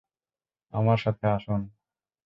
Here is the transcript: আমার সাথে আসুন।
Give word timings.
আমার 0.73 0.97
সাথে 0.97 1.25
আসুন। 1.29 1.61